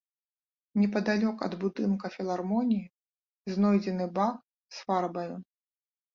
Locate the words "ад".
1.47-1.53